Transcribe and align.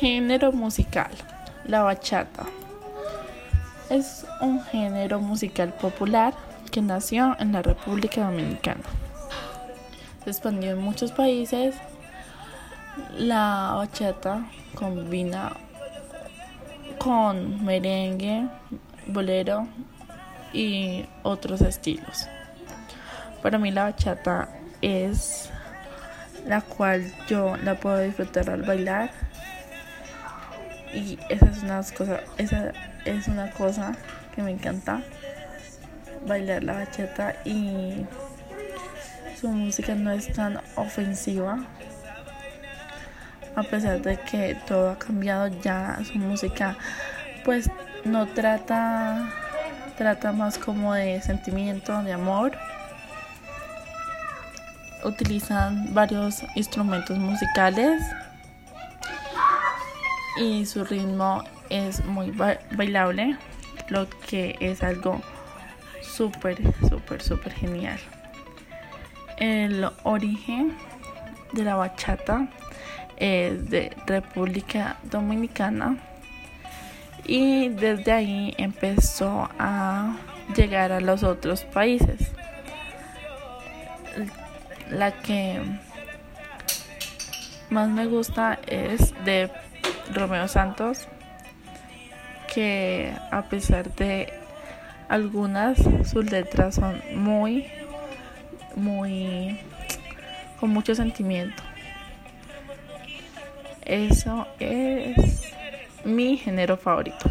Género 0.00 0.52
musical. 0.52 1.10
La 1.64 1.82
bachata. 1.82 2.44
Es 3.90 4.24
un 4.40 4.62
género 4.62 5.18
musical 5.18 5.72
popular 5.72 6.34
que 6.70 6.80
nació 6.80 7.34
en 7.40 7.50
la 7.50 7.62
República 7.62 8.26
Dominicana. 8.26 8.84
Se 10.22 10.30
expandió 10.30 10.70
en 10.70 10.78
muchos 10.78 11.10
países. 11.10 11.74
La 13.16 13.72
bachata 13.74 14.46
combina 14.76 15.56
con 16.98 17.64
merengue, 17.64 18.46
bolero 19.08 19.66
y 20.52 21.06
otros 21.24 21.60
estilos. 21.60 22.28
Para 23.42 23.58
mí 23.58 23.72
la 23.72 23.82
bachata 23.82 24.48
es 24.80 25.50
la 26.46 26.60
cual 26.60 27.12
yo 27.26 27.56
la 27.56 27.74
puedo 27.74 27.98
disfrutar 27.98 28.48
al 28.48 28.62
bailar 28.62 29.10
y 30.92 31.18
esa 31.28 31.46
es 31.46 31.62
una 31.62 31.82
cosa 31.96 32.20
esa 32.38 32.72
es 33.04 33.28
una 33.28 33.50
cosa 33.50 33.94
que 34.34 34.42
me 34.42 34.52
encanta 34.52 35.02
bailar 36.26 36.64
la 36.64 36.74
bachata 36.74 37.36
y 37.44 38.06
su 39.40 39.48
música 39.48 39.94
no 39.94 40.10
es 40.10 40.32
tan 40.32 40.60
ofensiva. 40.76 41.58
A 43.54 43.62
pesar 43.62 44.02
de 44.02 44.18
que 44.20 44.56
todo 44.66 44.90
ha 44.90 44.98
cambiado 44.98 45.48
ya 45.62 45.98
su 46.04 46.18
música 46.18 46.76
pues 47.44 47.70
no 48.04 48.26
trata 48.26 49.30
trata 49.96 50.32
más 50.32 50.58
como 50.58 50.94
de 50.94 51.20
sentimiento 51.22 52.02
de 52.02 52.12
amor. 52.12 52.52
Utilizan 55.04 55.94
varios 55.94 56.42
instrumentos 56.56 57.18
musicales 57.18 58.00
y 60.38 60.66
su 60.66 60.84
ritmo 60.84 61.44
es 61.70 62.04
muy 62.04 62.30
bailable, 62.30 63.36
lo 63.88 64.08
que 64.08 64.56
es 64.60 64.82
algo 64.82 65.20
súper, 66.02 66.58
súper, 66.88 67.22
súper 67.22 67.52
genial. 67.52 67.98
El 69.36 69.88
origen 70.04 70.76
de 71.52 71.64
la 71.64 71.76
bachata 71.76 72.48
es 73.16 73.68
de 73.70 73.96
República 74.06 74.96
Dominicana 75.04 75.96
y 77.24 77.68
desde 77.68 78.12
ahí 78.12 78.54
empezó 78.58 79.48
a 79.58 80.16
llegar 80.56 80.92
a 80.92 81.00
los 81.00 81.22
otros 81.22 81.64
países 81.64 82.32
la 84.90 85.12
que 85.12 85.60
más 87.70 87.88
me 87.88 88.06
gusta 88.06 88.58
es 88.66 89.12
de 89.24 89.50
Romeo 90.12 90.48
Santos, 90.48 91.08
que 92.52 93.12
a 93.30 93.42
pesar 93.42 93.94
de 93.94 94.32
algunas, 95.08 95.78
sus 96.04 96.30
letras 96.30 96.74
son 96.76 97.00
muy, 97.14 97.66
muy, 98.76 99.58
con 100.60 100.70
mucho 100.70 100.94
sentimiento. 100.94 101.62
Eso 103.84 104.46
es 104.60 105.52
mi 106.04 106.36
género 106.36 106.76
favorito. 106.76 107.30